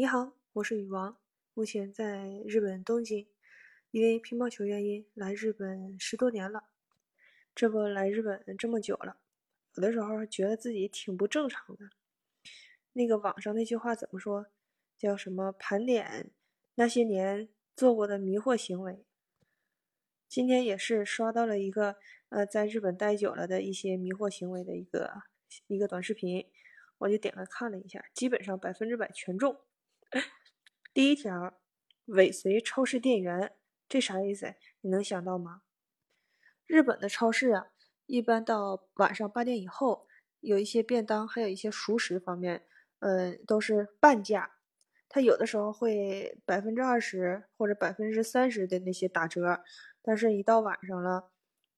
[0.00, 1.18] 你好，我是羽王，
[1.52, 3.28] 目前在日本东京，
[3.90, 6.70] 因为乒乓球原因来日本十多年了。
[7.54, 9.18] 这不来日本这么久了，
[9.74, 11.90] 有的时候觉得自己挺不正常的。
[12.94, 14.46] 那个网上那句话怎么说？
[14.96, 15.52] 叫什么？
[15.52, 16.30] 盘点
[16.76, 19.04] 那些年做过的迷惑行为。
[20.26, 21.96] 今天也是刷到了一个
[22.30, 25.24] 呃，在日本待久了的一些迷惑行为的一个
[25.66, 26.50] 一个短视频。
[26.96, 29.60] 我就点开看了一下，基本上百分之百全中。
[30.92, 31.54] 第一条，
[32.06, 33.52] 尾随超市店员，
[33.88, 34.54] 这啥意思？
[34.80, 35.62] 你能想到吗？
[36.66, 37.68] 日本的超市啊，
[38.06, 40.08] 一般到晚上八点以后，
[40.40, 42.66] 有一些便当，还有一些熟食方面，
[42.98, 44.56] 嗯，都是半价。
[45.08, 49.62] 它有的时候会百分之二十或者百分之三十的那些打折，
[50.02, 51.30] 但是一到晚上了。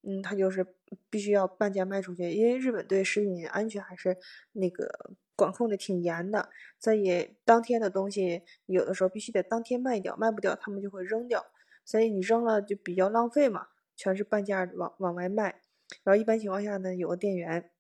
[0.04, 0.66] 嗯，它就是
[1.10, 4.16] 必须要半价卖出去，因为日本对食品安全还是
[4.52, 6.48] 那个管控的挺严的。
[6.78, 11.44] 所以当天的东西有的时候必须得当天卖掉，卖不掉他们就会扔掉。
[11.84, 15.60] 所以你扔了就比较浪费嘛，全是半价往往外卖。
[16.04, 17.70] 然后一般情况下呢，有个店员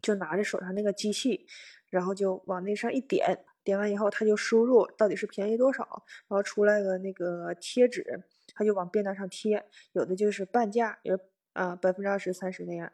[0.00, 1.46] 就拿着手上那个机器，
[1.90, 11.18] 然后就往那上一点，点完以后他就输入到底是便宜多少，然后出来个那个贴纸，他就往便当上贴，有的就是半价，有。
[11.54, 12.92] 啊，百分之二十、三十那样，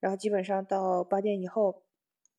[0.00, 1.84] 然后基本上到八点以后，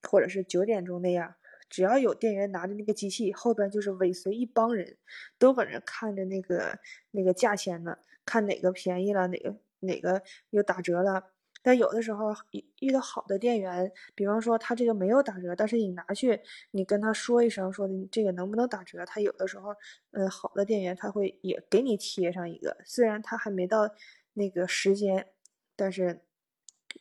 [0.03, 1.35] 或者是九点钟那样，
[1.69, 4.97] 只要有店员拿着那个机器，后边就是尾随一帮人，
[5.37, 6.79] 都搁那看着那个
[7.11, 11.31] 那个价钱呢，看哪个便宜了，哪个哪个又打折了。
[11.63, 12.33] 但有的时候
[12.79, 16.41] 遇到好的店员，比方说他这个没有打折，但是你拿去，
[16.71, 19.75] 你跟他说一声，说的这个能不能打折，他有的时候，
[20.11, 23.89] 嗯，好的店员他会也给你贴上一个，虽然他还没到
[24.33, 25.27] 那个时间。
[25.73, 26.21] 但是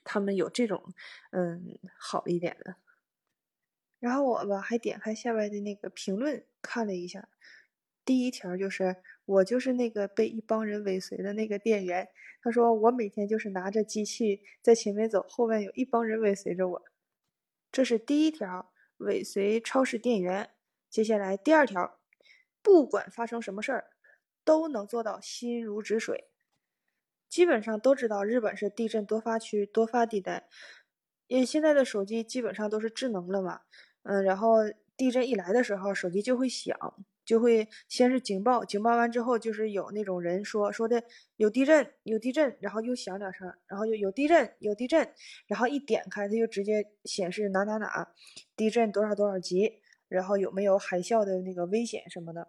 [0.04, 0.82] 他们有这种，
[1.32, 2.76] 嗯，好一点的。
[4.00, 7.28] 然后我吧还点开下边的那个评论看了一下，
[8.04, 12.08] 第一条就是我就是那个被一帮人尾随的那个店员。
[12.42, 16.82] 他说我每天就是拿着机器在前面走，后面有一帮人尾随着我。
[17.70, 20.50] 这是第一条，尾随超市店员。
[20.88, 22.00] 接下来第二条，
[22.62, 23.90] 不管发生什么事儿，
[24.42, 26.28] 都能做到心如止水。
[27.28, 30.48] 基本上都知道日本是地震多发区、多发地带，
[31.28, 33.60] 因为现在的手机基本上都是智能了嘛，
[34.02, 34.56] 嗯，然后
[34.96, 36.76] 地震一来的时候，手机就会响，
[37.24, 41.02] 就会先是警报，警报完之后就是有那种人说说的
[41.36, 45.08] 有地震，有地震，然后又响两声，然后又有地震，有地震，
[45.46, 48.08] 然后一点开它就直接显示哪哪哪
[48.56, 52.48] 地震多少多少级，然后有没有海啸的那个危险什么的。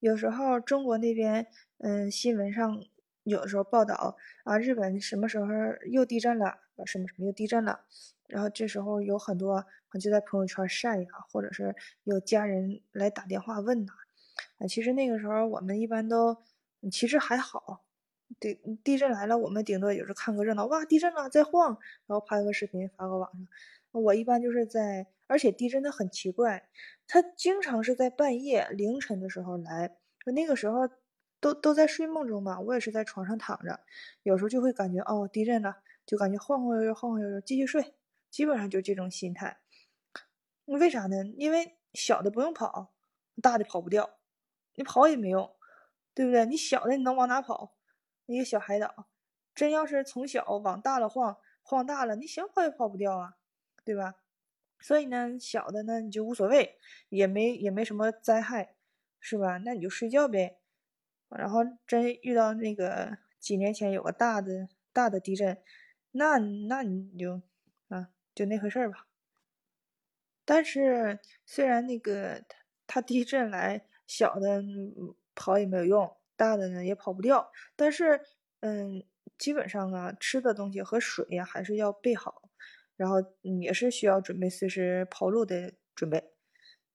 [0.00, 1.46] 有时候中国那边，
[1.78, 2.84] 嗯，新闻上。
[3.24, 5.46] 有的时候报道啊，日本什么时候
[5.90, 6.58] 又地震了？
[6.84, 7.80] 什么什么又地震了？
[8.26, 9.64] 然后这时候有很多
[10.00, 13.92] 就在朋友圈晒呀，或者是有家人来打电话问呐。
[14.58, 16.36] 啊，其实那个时候我们一般都
[16.90, 17.84] 其实还好，
[18.40, 23.46] 对地震来了，我们顶多也是看个热闹，哇，地震了，在晃，然后拍个视频发个网上。
[24.02, 26.68] 我一般就是在，而且地震它很奇怪，
[27.06, 29.96] 它经常是在半夜凌晨的时候来，
[30.34, 30.88] 那个时候。
[31.40, 33.80] 都都在睡梦中嘛，我也是在床上躺着，
[34.22, 37.94] 有时候就会感觉哦地震了，就感觉晃晃悠悠，晃晃悠悠，继续睡，
[38.30, 39.60] 基本上就这种心态。
[40.66, 41.24] 为啥呢？
[41.36, 42.94] 因为小的不用跑，
[43.42, 44.18] 大的跑不掉，
[44.74, 45.54] 你跑也没用，
[46.14, 46.46] 对不对？
[46.46, 47.74] 你小的你能往哪跑？
[48.26, 49.08] 一个小海岛，
[49.54, 53.36] 真要是从小往大了晃，晃大了，你想跑也跑不掉啊，
[53.84, 54.14] 对吧？
[54.80, 56.78] 所以呢，小的呢你就无所谓，
[57.08, 58.74] 也没也没什么灾害，
[59.20, 59.58] 是吧？
[59.58, 60.58] 那你就睡觉呗。
[61.30, 65.62] 然后真遇到那个几年前有个大的大的地震，
[66.16, 67.42] 那那你就
[67.88, 69.06] 啊就那回事儿吧。
[70.44, 72.44] 但是虽然那个
[72.86, 74.62] 它它地震来，小的
[75.34, 77.50] 跑也没有用，大的呢也跑不掉。
[77.74, 78.20] 但是
[78.60, 79.02] 嗯，
[79.36, 82.48] 基本上啊，吃的东西和水呀还是要备好，
[82.96, 86.30] 然后也是需要准备随时跑路的准备。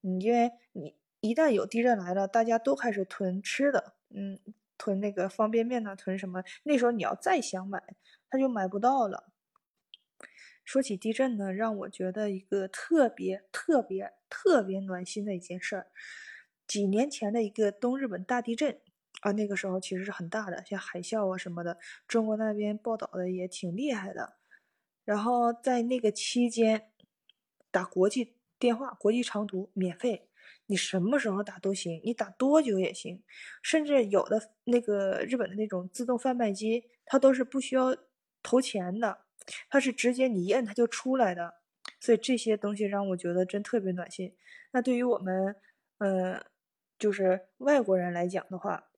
[0.01, 3.95] 嗯，因为你一旦有地震来了，大家都开始囤吃的。
[4.11, 4.39] 嗯，
[4.77, 6.41] 囤那个方便面呢，囤什么？
[6.63, 7.83] 那时候你要再想买，
[8.29, 9.31] 他就买不到了。
[10.63, 15.87] 说起地震呢，让我觉得一个特别特别特别暖心的一件事儿。
[16.67, 18.79] 几年前的一个东日本大地震
[19.21, 24.37] 啊，那个时候其实是很大的，像海啸啊什么的，中国那边报道的也挺厉害的。
[25.03, 26.91] 然后在那个期间，
[27.71, 30.27] 打国际电话、国际长途免费。
[30.67, 33.23] 你什么时候打都行，你打多久也行，
[33.63, 37.95] 甚至有的那个日本的那种自动贩卖机，它都是不需要
[38.43, 39.19] 投钱的，
[39.69, 41.55] 它是直接你一摁它就出来的。
[41.99, 44.33] 所以这些东西让我觉得真特别暖心。
[44.71, 45.55] 那对于我们，
[45.97, 46.45] 呃，
[46.97, 48.89] 就是外国人来讲的话，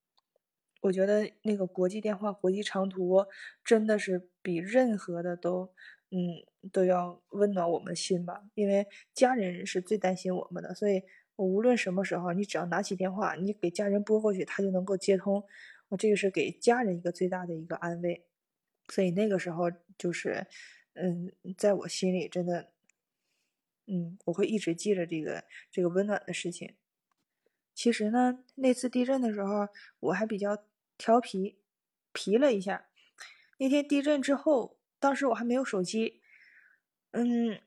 [0.82, 3.26] 我觉得那个国际电话、国际长途
[3.64, 5.74] 真的是比任何的都，
[6.12, 8.44] 嗯，都要温暖我们心吧。
[8.54, 11.02] 因为家人是最担心我们的，所以
[11.36, 15.44] 我无论什么时候，你只要拿起电话，你给家人拨过去，他就能够接通。
[15.88, 18.26] 我这个是给家人一个最大的一个安慰。
[18.92, 20.46] 所以那个时候就是，
[20.94, 22.72] 嗯，在我心里真的，
[23.88, 26.76] 嗯，我会一直记着这个这个温暖的事情。
[27.74, 29.70] 其实呢，那次地震的时候，
[30.02, 30.66] 我还比较
[30.98, 31.58] 调皮，
[32.12, 32.88] 皮了一下。
[33.60, 36.22] 那天地震之后，当时我还没有手机，
[37.12, 37.62] 嗯，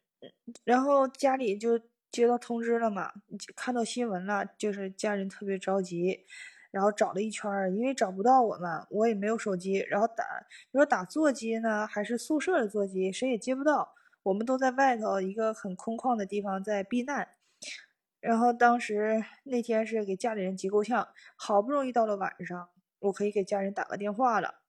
[0.64, 1.80] 然后家里就
[2.10, 3.12] 接到通知了嘛，
[3.56, 6.26] 看到新闻了，就是家人特别着急，
[6.74, 10.24] 然后找了一圈，因为找不到我嘛，我也没有手机，然后打，
[10.72, 13.94] 你说打座机呢，还是宿舍的座机，谁也接不到，
[14.24, 17.28] 我们都在外头一个很空旷的地方在避难。
[18.18, 21.06] 然后当时那天是给家里人急够呛，
[21.36, 22.68] 好不容易到了晚上，
[22.98, 24.62] 我可以给家人打个电话了。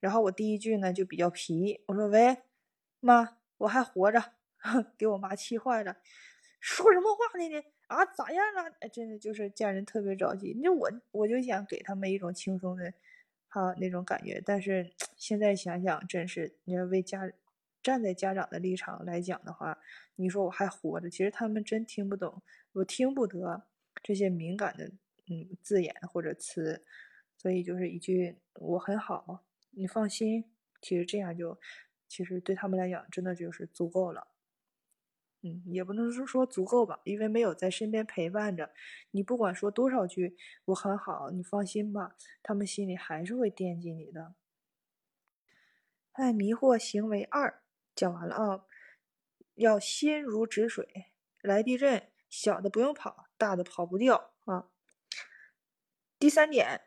[0.00, 2.42] 然后我第一句呢就比较皮，我说：“喂，
[3.00, 4.34] 妈，我还活着。
[4.98, 5.96] ”给我妈气坏了，
[6.60, 7.48] 说什么话呢？
[7.48, 8.88] 你啊，咋样了？
[8.88, 10.58] 真的就是家人特别着急。
[10.62, 12.94] 那我我就想给他们一种轻松的，
[13.48, 14.42] 哈那种感觉。
[14.44, 17.30] 但是现在想想，真是你要为家
[17.82, 19.78] 站在家长的立场来讲的话，
[20.16, 22.42] 你说我还活着，其实他们真听不懂。
[22.72, 23.64] 我听不得
[24.02, 24.86] 这些敏感的
[25.28, 26.82] 嗯字眼或者词，
[27.36, 30.46] 所以就是一句我很好，你放心。
[30.80, 31.60] 其实这样就
[32.08, 34.26] 其实对他们来讲真的就是足够了。
[35.42, 38.72] 嗯，也不能说说足够吧，因为没有在身边陪伴着
[39.10, 40.36] 你，不管说多少句
[40.66, 44.34] 我很好，你放心吧，他们心里还是会惦记你的。
[46.12, 47.62] 哎，迷惑行为二
[47.94, 48.64] 讲完了啊，
[49.54, 52.08] 要心如止水，来地震。
[52.30, 54.70] 小的不用跑，大的跑不掉啊。
[56.18, 56.80] 第三点，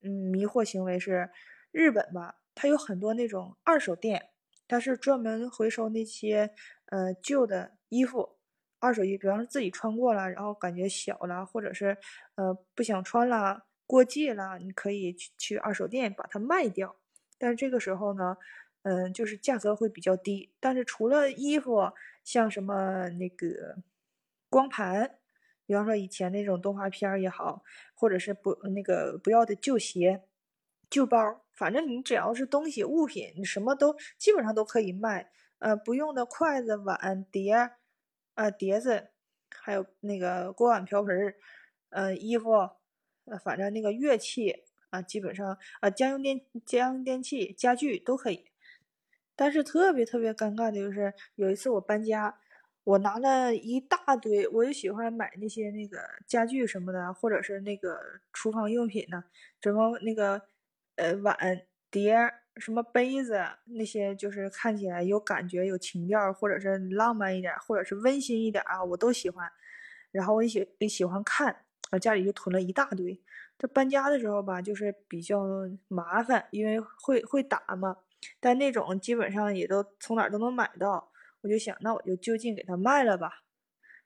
[0.00, 1.30] 嗯，迷惑行为是
[1.70, 2.40] 日本吧？
[2.54, 4.30] 它有很多那种二手店，
[4.72, 6.50] 它是专门回收那些
[6.86, 8.36] 呃旧的衣服，
[8.78, 11.98] 二手衣，比方说自己穿过了，然后感觉小了，或者是
[12.36, 16.96] 呃不想穿了，过季了，你可以去去二手店把它卖掉。
[17.36, 18.38] 但是这个时候呢，
[18.84, 20.54] 嗯，就是价格会比较低。
[20.58, 21.92] 但是除了衣服，
[22.24, 23.76] 像什么那个。
[24.48, 25.18] 光盘，
[25.64, 27.62] 比方说以前那种动画片也好，
[27.94, 30.24] 或者是不那个不要的旧鞋、
[30.90, 35.30] 旧包，反正你只要是东西物品，你什么都基本上都可以卖。
[35.58, 37.70] 呃，不用的筷子、碗、碟，
[38.34, 39.10] 呃，碟子，
[39.50, 41.34] 还有那个锅碗瓢盆，
[41.90, 42.50] 呃，衣服，
[43.26, 48.46] 呃，反正那个乐器啊，基本上啊，家用电家用电器、家具都可以。
[49.36, 52.38] 但是特别特别尴尬的就是有一次我搬家。
[52.84, 57.96] 我拿了一大堆，我就喜欢买那些那个家具什么的，或者是那个
[58.32, 59.22] 厨房用品呢，
[59.60, 60.42] 什么那个
[60.96, 61.36] 呃碗
[61.90, 62.16] 碟、
[62.56, 69.50] 什么杯子那些，就是看起来有感觉、有情调，或者是浪漫一点，或者是温馨一点啊，我都喜欢。
[70.10, 73.20] 然后我也喜也喜欢看，我家里就囤了一大堆。
[73.58, 75.42] 这搬家的时候吧，就是比较
[75.88, 77.96] 麻烦，因为会会打嘛，
[78.40, 81.10] 但那种基本上也都从哪都能买到。
[81.40, 83.42] 我就想，那我就就近给他卖了吧，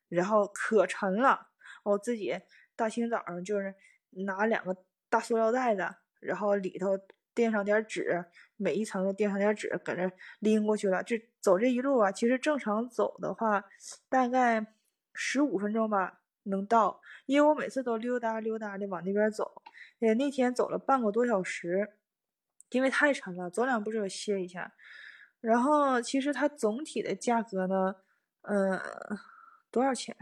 [0.09, 1.49] 然后可沉了，
[1.83, 2.35] 我自己
[2.75, 3.75] 大清早上就是
[4.11, 4.75] 拿两个
[5.11, 5.87] 大塑料袋子，
[6.26, 6.99] 然后里头
[7.35, 8.25] 垫上点纸，
[8.56, 11.02] 每一层都垫上点纸，搁那拎过去了。
[11.02, 13.64] 这走这一路啊，其实正常走的话，
[14.09, 14.66] 大概
[15.14, 19.62] 十五分钟吧能到，因为我每次都溜达溜达的往那边走。
[20.00, 21.95] 哎，那天走了半个多小时，
[22.71, 24.73] 因为太沉了，走两步就要歇一下。
[25.40, 27.95] 然后其实它总体的价格呢，
[28.42, 28.80] 嗯，
[29.71, 30.16] 多少钱？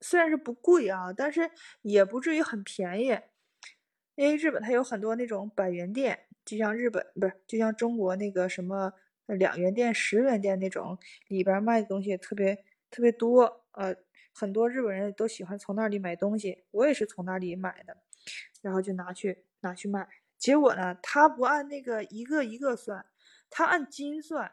[0.00, 1.50] 虽然是不贵啊，但是
[1.82, 3.18] 也不至于很便宜。
[4.18, 8.92] 因为日本它有很多那种百元店，就像日本不是，就像中国那个什么
[9.26, 10.98] 两元店、十元店那种，
[11.28, 13.64] 里边卖的东西特别特别多。
[13.74, 13.94] 呃，
[14.34, 17.96] 很多日本人都喜欢从那里买东西，我也是从那里买的，
[18.60, 20.08] 然后就拿去拿去卖。
[20.36, 23.06] 结果呢，他不按那个一个一个算。
[23.48, 24.50] 他按斤算，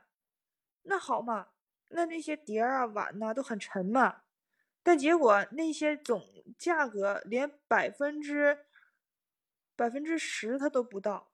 [0.84, 1.48] 那好嘛，
[1.90, 4.18] 那那些碟儿啊碗呐都很沉嘛，
[4.84, 6.24] 但结果那些总
[6.56, 8.60] 价格连百分之
[9.76, 11.32] 百分之十他都不到，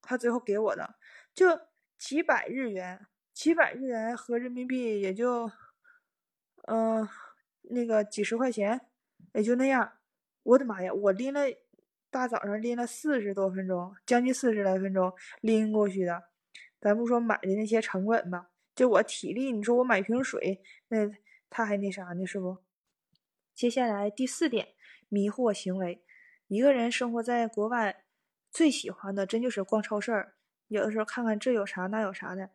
[0.00, 0.94] 他最后给我的
[1.34, 1.46] 就
[1.98, 5.50] 几百日元，几百日元合人民币也就，
[6.66, 7.08] 嗯，
[7.62, 8.80] 那个几十块钱，
[9.34, 9.94] 也就那样。
[10.44, 11.42] 我的妈呀，我拎了
[12.10, 16.24] 大早上拎了四十多分钟，将近四十来分钟拎过去的。
[16.80, 21.10] 咱不说买的那些成本吧，就我体力，你说我买瓶水，那
[21.50, 22.58] 他还那啥呢，是不？
[23.54, 24.68] 接下来第四点，
[25.08, 26.04] 迷惑行为。
[26.48, 28.04] 一个人生活在国外，
[28.50, 30.34] 最喜欢的真就是逛超市儿，
[30.68, 32.50] 有的时候看看这有啥那有啥的。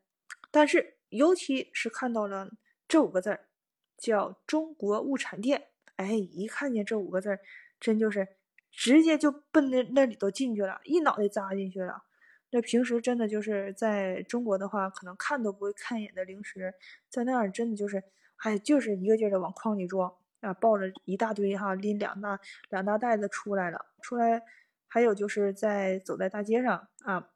[0.49, 2.49] 但是尤其是看到了
[2.87, 3.47] 这五个字儿，
[3.95, 7.39] 叫“中国物产店”，哎，一看见这五个字儿，
[7.79, 8.27] 真就是
[8.71, 12.03] 直接就奔那那里头进去了，一脑袋扎进去了。
[12.49, 16.73] 那平时真的就是在中国的话，可能看都不会看一眼的零食，
[17.09, 18.03] 在那儿真的就是，
[18.37, 23.85] 哎，就是一个劲儿的往筐里装啊，抱着一大堆哈，拎两大两大袋子出来了。
[24.01, 24.43] 出来，
[24.89, 27.29] 还有就是在走在大街上啊，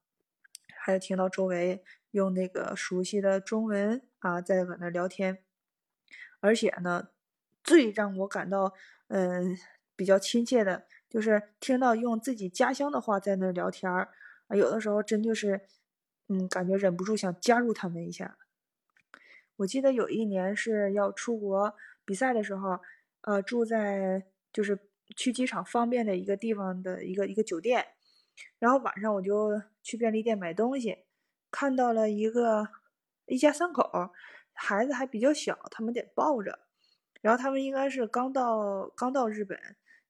[0.77, 5.39] 还有听到周围用那个熟悉的中文啊，在搁那聊天，
[6.41, 7.07] 而且呢，
[7.63, 8.73] 最让我感到
[9.07, 9.57] 嗯
[9.95, 14.09] 比较亲切的，就是听到用自己家乡的话在那聊天儿。
[14.47, 15.61] 啊，有的时候真就是，
[16.27, 18.37] 嗯，感觉忍不住想加入他们一下。
[19.57, 22.79] 我记得有一年是要出国比赛的时候，
[23.27, 24.79] 呃，住在就是
[25.17, 27.85] 去机场方便的一个地方的一个一个酒店，
[28.57, 30.99] 然后晚上我就去便利店买东西，
[31.51, 32.69] 看到了一个
[33.25, 34.11] 一家三口，
[34.53, 36.57] 孩子还比较小，他们得抱着，
[37.19, 39.59] 然后他们应该是刚到刚到日本，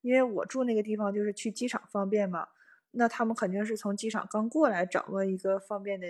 [0.02, 2.50] 因为我住那个地方就是去机场方便嘛。
[2.92, 6.08] 那他们肯定是从机场刚过来，找个一个方便的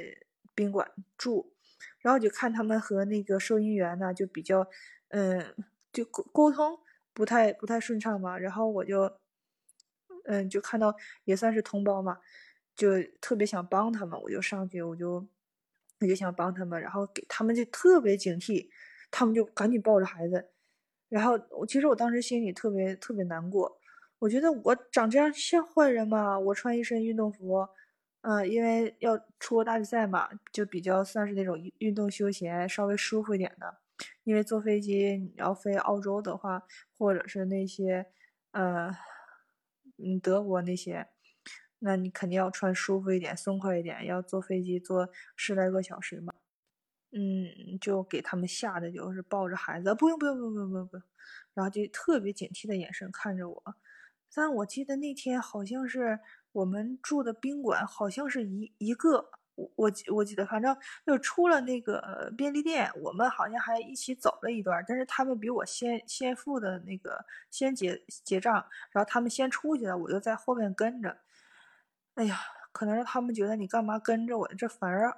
[0.54, 1.54] 宾馆住，
[2.02, 4.68] 然后就看他们和那个收银员呢，就比较，
[5.08, 5.56] 嗯，
[5.94, 6.78] 就沟沟通
[7.18, 8.38] 不太不太顺畅嘛。
[8.38, 9.12] 然后我就，
[10.26, 12.20] 嗯，就看到也算是同胞嘛，
[12.76, 15.28] 就特别想帮他们，我就上去，我就
[16.00, 18.70] 我就想帮他们，然后给他们就特别警惕，
[19.10, 20.52] 他们就赶紧抱着孩子，
[21.10, 23.80] 然后我其实我当时心里特别特别难过。
[24.20, 26.38] 我觉得我长这样像坏人吗？
[26.40, 27.68] 我穿一身运动服，
[28.22, 33.78] 嗯，因为要出国大比赛嘛，就比较算是那种运动休闲，稍微舒服一点的。
[34.24, 36.64] 因为坐飞机你要飞澳洲的话，
[36.98, 38.06] 或者是那些，
[38.52, 38.90] 呃，
[39.98, 41.08] 嗯，德国那些，
[41.80, 46.34] 那你肯定要穿舒服一点、松快一点，要坐飞机坐十来个小时嘛。
[47.12, 51.04] 嗯，就给他们吓得就是抱着孩子，不用不用不用不用不用不用，
[51.54, 53.64] 然后就特别警惕的眼神看着我。
[54.36, 56.20] 但我记得那天好像是
[56.52, 68.54] 我们住的宾馆，好像是一一个，我我我记得，反正就出了那个便利店，我们好像还一起走了一段，但是他们比我先先付的那个先结结账，
[68.92, 71.18] 然后他们先出去了，我就在后面跟着。
[72.16, 72.40] 哎呀，
[72.72, 75.18] 可能是他们觉得你干嘛跟着我，这反而，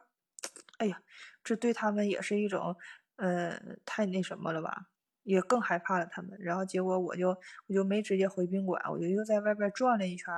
[0.79, 1.01] 哎呀，
[1.43, 2.75] 这对他们也是一种，
[3.17, 4.87] 呃，太那什么了吧。
[5.23, 10.33] 也更害怕了他们，然后结果我就我就没直接回宾馆，我就又在外边转了一圈，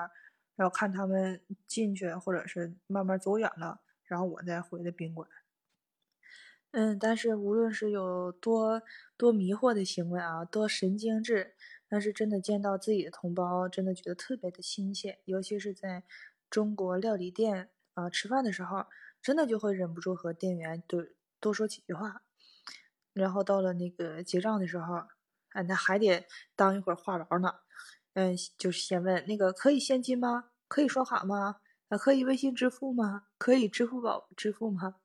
[0.57, 3.79] 然后看他们进去或者是慢慢走远了，
[4.11, 5.29] 然后我再回的宾馆。
[6.71, 8.81] 嗯，但是无论是有多
[9.15, 11.55] 多迷惑的行为啊，多神经质，
[11.87, 16.03] 但是真的见到自己的同胞，真的觉得特别的亲切，尤其是在
[16.49, 18.85] 中国料理店啊吃饭的时候，
[19.21, 21.05] 真的就会忍不住和店员多
[21.39, 22.21] 多说几句话。
[23.13, 25.03] 然后到了那个结账的时候，
[25.51, 26.25] 哎，那还得
[26.57, 27.53] 当一会儿话痨呢。
[28.13, 30.51] 嗯，就是先问那个可以现金吗？
[30.67, 31.61] 可以刷卡吗？
[31.91, 33.25] 啊，可以微信支付吗？
[33.37, 34.95] 可以支付宝支付吗？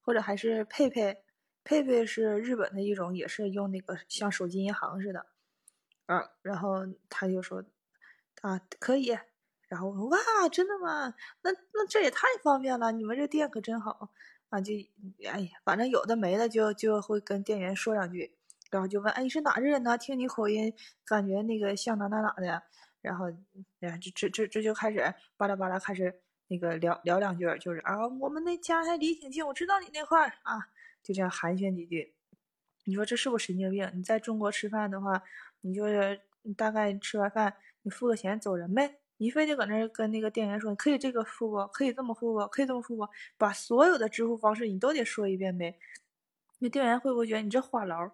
[0.00, 1.22] 或者还是佩佩？
[1.62, 5.26] 佩佩是日本的一种，也是用那个像手机银行似的。
[6.06, 7.62] 啊，然后他就说
[8.40, 9.18] 啊，可以。
[9.68, 10.18] 然后我说哇，
[10.50, 11.14] 真的吗？
[11.42, 14.10] 那那这也太方便了，你们这店可真好。
[14.48, 14.72] 啊，就
[15.30, 18.34] 哎呀，反正有的没的，就就会跟店员说两句，
[18.70, 19.98] 然后就问，哎，你是哪人呢？
[19.98, 20.72] 听你口音，
[21.04, 22.62] 感觉那个像哪哪哪的。
[23.02, 23.26] 然后，
[23.78, 26.20] 然后这这这这就开始巴拉巴拉开始
[26.50, 30.58] 那个聊聊两句，就是啊，我们那家还离挺近，我知道你那块儿啊，
[31.00, 32.12] 就这样寒暄几句。
[32.84, 33.88] 你说这是不是神经病？
[33.94, 35.22] 你在中国吃饭的话，
[35.60, 36.20] 你就是
[36.56, 38.96] 大概吃完饭，你付个钱走人呗。
[39.18, 41.64] 你非得搁那跟那个店员说，你可以这个付不？
[41.68, 42.44] 可以这么付不？
[42.48, 43.06] 可以这么付不？
[43.38, 45.78] 把所有的支付方式你都得说一遍呗。
[46.58, 48.10] 那店员会不会觉得你这话痨？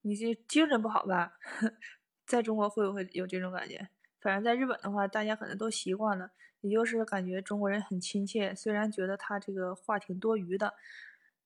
[0.00, 1.34] 你这精神不好吧？
[2.26, 3.88] 在中国会不会有这种感觉？
[4.20, 8.54] 反正在日本的话，大家可能都习惯了，也就是感觉中国人很亲切。
[8.54, 10.74] 虽然觉得他这个话挺多余的，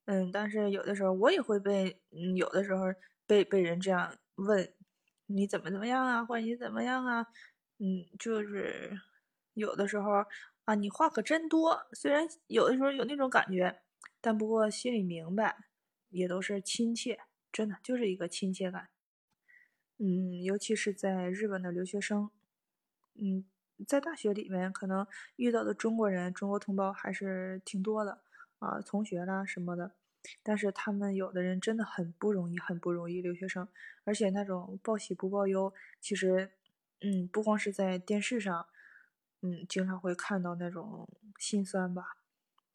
[0.07, 2.87] 嗯，但是有的时候我也会被，嗯，有的时候
[3.27, 4.73] 被被人这样问，
[5.27, 6.25] 你怎么怎么样啊？
[6.25, 7.27] 或者你怎么样啊？
[7.79, 8.99] 嗯，就是
[9.55, 10.25] 有的时候
[10.65, 11.87] 啊，你话可真多。
[11.93, 13.81] 虽然有的时候有那种感觉，
[14.21, 15.57] 但不过心里明白，
[16.09, 17.19] 也都是亲切，
[17.53, 18.89] 真的就是一个亲切感。
[19.99, 22.31] 嗯，尤其是在日本的留学生，
[23.23, 23.45] 嗯，
[23.87, 28.21] 在大学里面可能遇到的中国人、中国同胞还是挺多的
[28.59, 29.93] 啊，同学啦什么的。
[30.43, 33.21] 但是他们有的人真的很不容易，很不容易。
[33.23, 33.69] 留学生，
[34.05, 36.51] 而且那种报喜不报忧，其实。
[37.05, 38.67] 嗯，不光是在电视上，
[39.41, 42.05] 嗯，经常会看到那种心酸吧。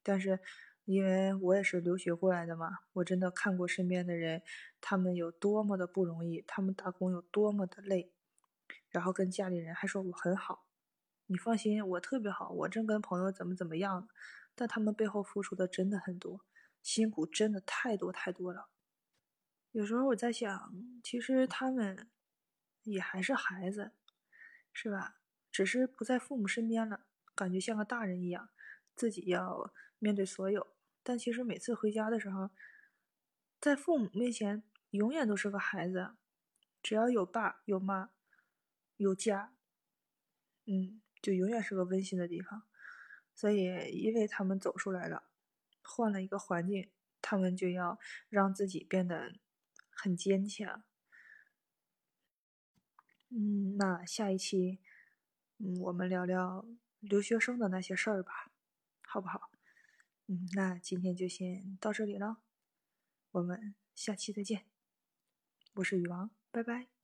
[0.04, 0.42] 但是，
[0.84, 4.42] 因为我也是留学过来的嘛，我真的看过身边的人，
[4.82, 8.12] 他们有多么的不容易，他们打工有多么的累，
[8.90, 10.66] 然后跟家里人还说我很好，
[11.28, 14.08] 你放心，我特别好，我正跟朋友怎么怎么样，
[14.56, 16.46] 但他们背后付出的真的很多，
[16.82, 18.70] 辛苦真的太多太多了。
[19.72, 22.10] 有时候我在想，其实他们
[22.84, 23.92] 也还是孩子，
[24.72, 25.18] 是吧？
[25.52, 28.50] 只是不在父母身边了，感觉像个大人一样，
[28.96, 30.68] 自己要面对所有。
[31.04, 32.50] 但其实每次回家的时候，
[33.60, 36.16] 在父母面前永远都是个孩子，
[36.82, 38.12] 只要有爸有妈
[38.98, 39.54] 有家，
[40.66, 42.64] 嗯，就永远是个温馨的地方。
[43.34, 45.24] 所以，因为他们走出来了，
[45.82, 47.98] 换了一个环境，他们就要
[48.30, 49.34] 让自己变得。
[50.00, 50.84] 很坚强，
[53.30, 54.78] 嗯，那下一期，
[55.58, 56.64] 嗯，我们聊聊
[57.00, 58.52] 留学生的那些事儿吧，
[59.02, 59.50] 好不好？
[60.28, 62.38] 嗯，那今天就先到这里了，
[63.32, 64.68] 我们下期再见，
[65.74, 66.97] 我是雨王，拜拜。